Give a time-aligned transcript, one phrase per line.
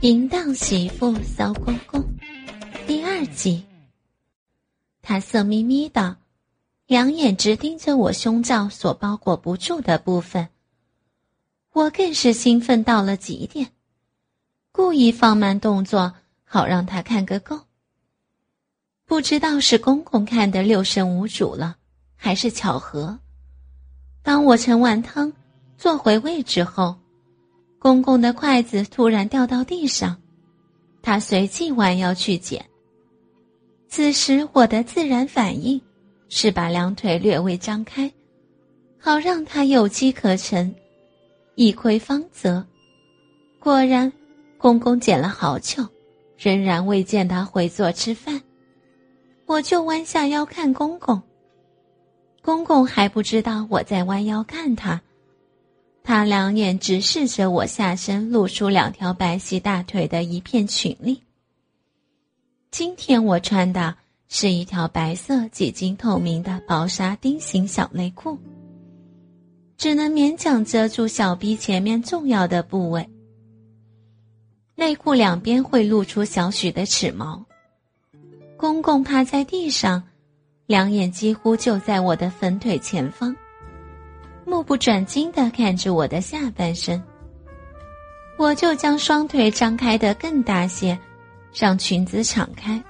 [0.00, 2.00] 淫荡媳妇骚公公，
[2.86, 3.66] 第二集。
[5.02, 6.16] 他色眯眯的，
[6.86, 10.48] 两眼直盯着我胸罩所包裹不住的部分。
[11.72, 13.72] 我更是兴奋到了极点，
[14.70, 17.58] 故意放慢动作，好让他看个够。
[19.04, 21.76] 不知道是公公看得六神无主了，
[22.14, 23.18] 还是巧合。
[24.22, 25.32] 当我盛完汤，
[25.76, 26.96] 坐回位置后。
[27.78, 30.16] 公公的筷子突然掉到地上，
[31.00, 32.64] 他随即弯腰去捡。
[33.88, 35.80] 此时我的自然反应
[36.28, 38.12] 是把两腿略微张开，
[38.98, 40.74] 好让他有机可乘，
[41.54, 42.66] 一窥方泽。
[43.60, 44.12] 果然，
[44.58, 45.86] 公公捡了好久，
[46.36, 48.40] 仍然未见他回座吃饭。
[49.46, 51.22] 我就弯下腰看公公，
[52.42, 55.00] 公公还不知道我在弯腰看他。
[56.08, 61.22] 他两眼直视着我下身露出两条白皙大腿的一片裙里。
[62.70, 63.94] 今天我穿的
[64.26, 68.38] 是一条白色几近透明的薄纱丁形小内裤，
[69.76, 73.06] 只能勉强遮住小臂前面重要的部位。
[74.76, 77.44] 内裤两边会露出小许的齿毛。
[78.56, 80.02] 公公趴在地上，
[80.64, 83.36] 两眼几乎就在我的粉腿前方。
[84.48, 87.02] 目不转睛的看着我的下半身，
[88.38, 90.98] 我就将双腿张开的更大些，
[91.54, 92.82] 让裙子敞开。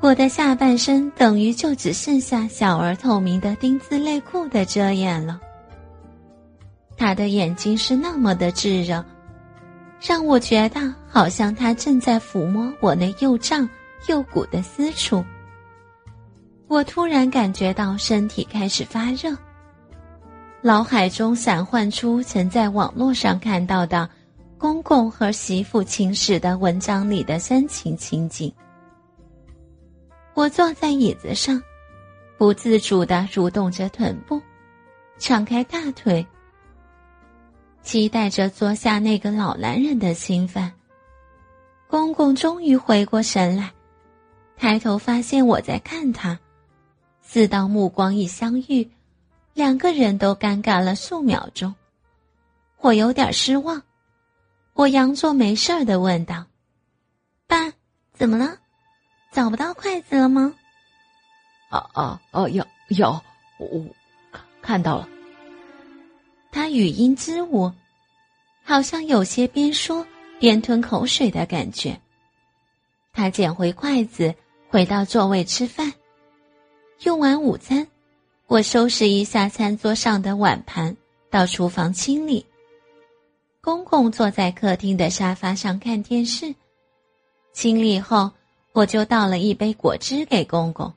[0.00, 5.40] 我的下半身等于就只剩下小而透明的丁字内裤的遮掩了。
[6.96, 9.04] 他的眼睛是那么的炙热，
[10.00, 13.68] 让我觉得好像他正在抚摸我那又胀
[14.06, 15.24] 又鼓的私处。
[16.68, 19.36] 我突然感觉到身体开始发热。
[20.62, 24.08] 脑海中闪幻出曾在网络上看到的
[24.58, 28.52] 公公和媳妇情史的文章里的煽情情景。
[30.34, 31.62] 我坐在椅子上，
[32.36, 34.40] 不自主的蠕动着臀部，
[35.18, 36.26] 敞开大腿，
[37.82, 40.72] 期待着坐下那个老男人的侵犯。
[41.86, 43.72] 公公终于回过神来，
[44.56, 46.38] 抬头发现我在看他，
[47.22, 48.90] 四道目光一相遇。
[49.56, 51.74] 两个人都尴尬了数秒钟，
[52.80, 53.82] 我有点失望。
[54.74, 56.44] 我佯作没事儿的问道
[57.48, 57.72] ：“爸，
[58.12, 58.58] 怎么了？
[59.32, 60.54] 找不到筷子了吗
[61.72, 63.18] ？”“哦哦哦，有有，
[63.56, 63.82] 我
[64.60, 65.08] 看到了。”
[66.52, 67.72] 他语音支吾，
[68.62, 70.06] 好像有些边说
[70.38, 71.98] 边吞口水的感觉。
[73.14, 74.34] 他捡回筷子，
[74.68, 75.94] 回到座位吃饭，
[77.04, 77.88] 用完午餐。
[78.48, 80.96] 我收拾一下餐桌上的碗盘，
[81.28, 82.46] 到厨房清理。
[83.60, 86.54] 公公坐在客厅的沙发上看电视。
[87.52, 88.30] 清理后，
[88.72, 90.92] 我就倒了一杯果汁给公公。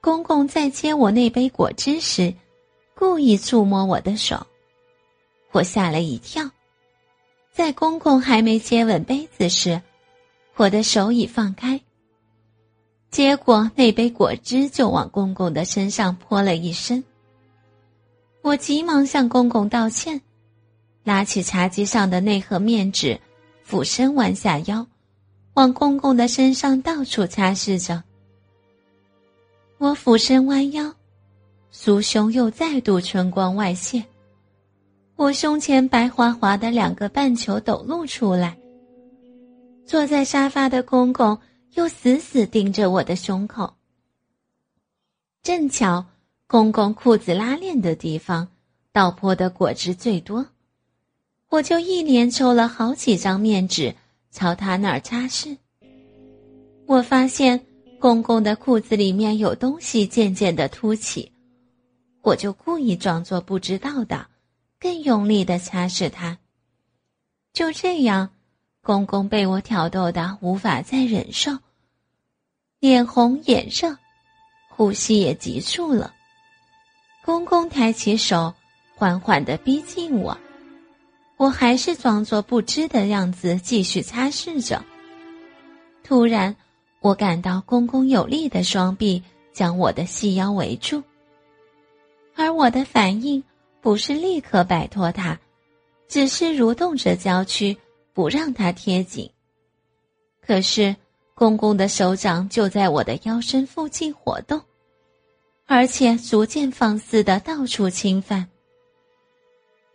[0.00, 2.34] 公公在接我那杯果汁时，
[2.96, 4.44] 故意触摸我的手，
[5.52, 6.42] 我吓了一跳。
[7.52, 9.80] 在公公还没接吻杯子时，
[10.56, 11.80] 我的手已放开。
[13.10, 17.02] 结果那杯果汁就往公公的身上泼了一身。
[18.42, 20.20] 我急忙向公公道歉，
[21.02, 23.18] 拿起茶几上的那盒面纸，
[23.62, 24.86] 俯身弯下腰，
[25.54, 28.02] 往公公的身上到处擦拭着。
[29.78, 30.92] 我俯身弯腰，
[31.72, 34.04] 酥胸又再度春光外泄，
[35.16, 38.56] 我胸前白滑滑的两个半球抖露出来。
[39.86, 41.38] 坐在沙发的公公。
[41.76, 43.74] 又死死盯着我的胸口。
[45.42, 46.06] 正巧
[46.46, 48.48] 公公裤子拉链的地方
[48.92, 50.46] 倒泼的果汁最多，
[51.50, 53.94] 我就一连抽了好几张面纸
[54.30, 55.58] 朝他那儿擦拭。
[56.86, 57.60] 我发现
[58.00, 61.30] 公公的裤子里面有东西渐渐的凸起，
[62.22, 64.26] 我就故意装作不知道的，
[64.80, 66.38] 更用力的擦拭他。
[67.52, 68.30] 就这样，
[68.80, 71.52] 公公被我挑逗的无法再忍受。
[72.86, 73.98] 脸红眼热，
[74.68, 76.14] 呼吸也急促了。
[77.24, 78.54] 公公抬起手，
[78.94, 80.38] 缓缓的逼近我，
[81.36, 84.84] 我还是装作不知的样子，继续擦拭着。
[86.04, 86.54] 突然，
[87.00, 89.20] 我感到公公有力的双臂
[89.52, 91.02] 将我的细腰围住，
[92.36, 93.42] 而我的反应
[93.80, 95.36] 不是立刻摆脱他，
[96.06, 97.76] 只是蠕动着娇躯，
[98.12, 99.28] 不让他贴紧。
[100.40, 100.94] 可是。
[101.38, 104.58] 公公的手掌就在我的腰身附近活动，
[105.66, 108.48] 而且逐渐放肆的到处侵犯。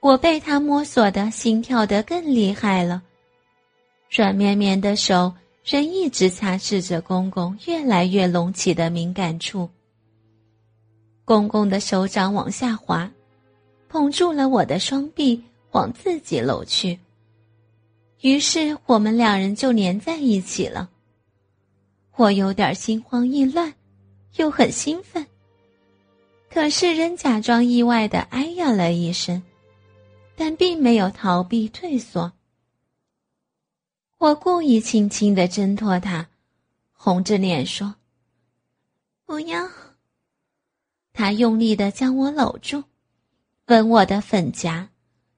[0.00, 3.02] 我被他摸索的心跳得更厉害了，
[4.08, 5.30] 软绵绵的手
[5.62, 9.68] 仍一直擦拭着公公越来越隆起的敏感处。
[11.26, 13.12] 公公的手掌往下滑，
[13.90, 16.98] 捧住了我的双臂，往自己搂去。
[18.22, 20.88] 于是我们两人就粘在一起了。
[22.16, 23.74] 我有点心慌意乱，
[24.36, 25.26] 又很兴奋。
[26.48, 29.42] 可是仍假装意外的哎呀了一声，
[30.34, 32.32] 但并没有逃避退缩。
[34.16, 36.26] 我故意轻轻的挣脱他，
[36.92, 37.94] 红着脸说
[39.26, 39.68] ：“不要。”
[41.12, 42.82] 他用力的将我搂住，
[43.66, 44.88] 吻我的粉颊，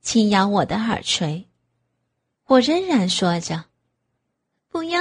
[0.00, 1.46] 轻咬我的耳垂。
[2.46, 3.66] 我仍然说着
[4.68, 5.00] ：“不要。”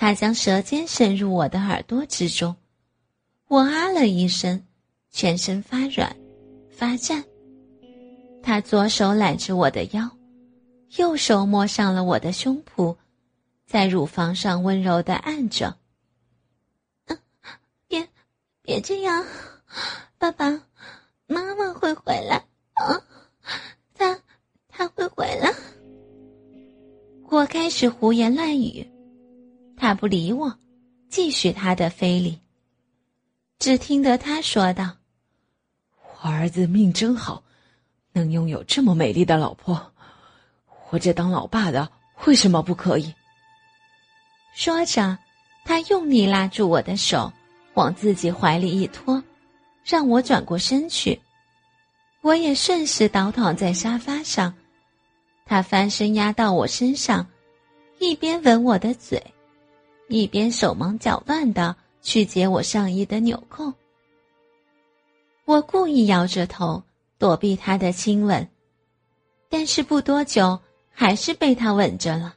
[0.00, 2.56] 他将舌尖伸入我的耳朵之中，
[3.48, 4.64] 我啊了一声，
[5.10, 6.16] 全身发软、
[6.70, 7.22] 发颤。
[8.42, 10.10] 他左手揽着我的腰，
[10.96, 12.96] 右手摸上了我的胸脯，
[13.66, 15.76] 在乳房上温柔的按着。
[17.86, 18.08] 别，
[18.62, 19.22] 别这样，
[20.16, 20.50] 爸爸
[21.26, 22.42] 妈妈会回来
[22.72, 22.98] 啊！
[23.92, 24.18] 他
[24.66, 25.52] 他会回来。
[27.28, 28.90] 我开始胡言乱语。
[29.90, 30.56] 他不理我，
[31.08, 32.38] 继续他的非礼。
[33.58, 34.98] 只听得他说道
[36.22, 37.42] ：“我儿子命真好，
[38.12, 39.92] 能拥有这么美丽的老婆。
[40.90, 41.90] 我这当老爸的
[42.24, 43.12] 为什么不可以？”
[44.54, 45.18] 说着，
[45.64, 47.32] 他用力拉住我的手，
[47.74, 49.20] 往自己怀里一拖，
[49.84, 51.20] 让我转过身去。
[52.20, 54.54] 我也顺势倒躺在沙发上，
[55.44, 57.26] 他翻身压到我身上，
[57.98, 59.20] 一边吻我的嘴。
[60.10, 63.72] 一边手忙脚乱的去解我上衣的纽扣，
[65.44, 66.82] 我故意摇着头
[67.16, 68.48] 躲避他的亲吻，
[69.48, 70.58] 但是不多久
[70.90, 72.34] 还是被他吻着了。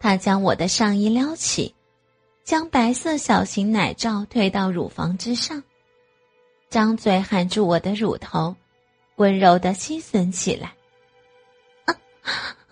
[0.00, 1.72] 他将我的上衣撩起，
[2.42, 5.62] 将白色小型奶罩推到乳房之上，
[6.68, 8.56] 张嘴含住我的乳头，
[9.16, 10.74] 温柔的吸吮起来。
[11.84, 11.94] 啊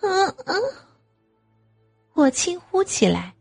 [0.01, 0.53] 啊啊！
[2.13, 3.33] 我轻呼起来。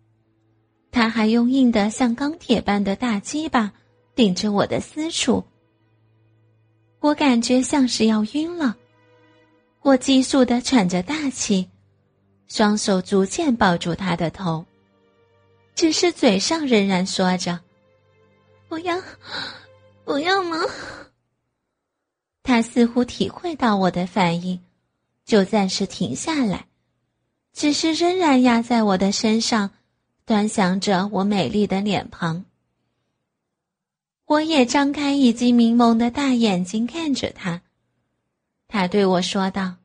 [0.95, 3.73] 他还用硬的像钢铁般的大鸡巴
[4.15, 5.43] 顶着我的私处，
[7.01, 8.77] 我感觉像是要晕了。
[9.83, 11.69] 我急速的喘着大气，
[12.47, 14.65] 双手逐渐抱住他的头，
[15.75, 17.59] 只是嘴上仍然说着
[18.69, 18.97] ：“不要，
[20.05, 20.59] 不要吗？”
[22.45, 24.61] 他似乎体会到我的反应，
[25.25, 26.67] 就暂时停下来，
[27.53, 29.69] 只是仍然压在我的身上。
[30.27, 32.47] 端详着我美丽的脸庞，
[34.25, 37.61] 我也张开已经明蒙的大眼睛看着他。
[38.67, 39.77] 他对我说道：“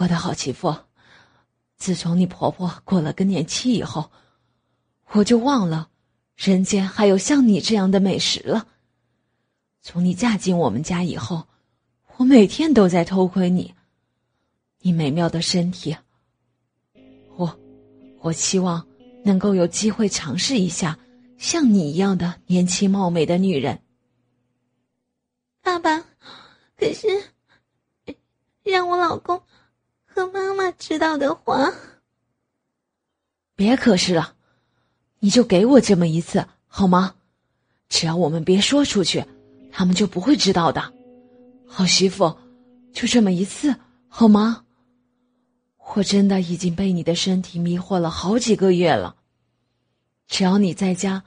[0.00, 0.74] 我的好媳妇，
[1.76, 4.10] 自从你婆婆过了更年期以后，
[5.10, 5.90] 我就忘了
[6.34, 8.68] 人间还有像你这样的美食了。
[9.82, 11.46] 从你嫁进我们家以后，
[12.16, 13.74] 我每天都在偷窥你，
[14.78, 15.94] 你美妙的身体。
[17.36, 17.54] 我，
[18.20, 18.82] 我希望。”
[19.24, 20.98] 能够有机会尝试一下
[21.38, 23.80] 像你一样的年轻貌美的女人，
[25.62, 26.04] 爸爸，
[26.76, 27.08] 可是
[28.62, 29.42] 让我老公
[30.04, 31.72] 和妈妈知道的话，
[33.56, 34.34] 别可是了，
[35.18, 37.14] 你就给我这么一次好吗？
[37.88, 39.24] 只要我们别说出去，
[39.70, 40.92] 他们就不会知道的。
[41.66, 42.36] 好媳妇，
[42.92, 43.74] 就这么一次
[44.08, 44.63] 好吗？
[45.92, 49.16] 我真的已经被你的身体迷惑了好几个月了。
[50.26, 51.22] 只要你在家，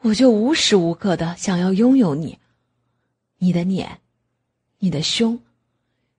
[0.00, 2.38] 我就无时无刻的想要拥有你，
[3.38, 4.00] 你的脸，
[4.78, 5.40] 你的胸，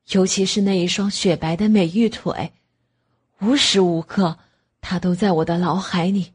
[0.09, 2.53] 尤其是那一双雪白的美玉腿，
[3.41, 4.39] 无时无刻，
[4.79, 6.34] 它都在我的脑海里。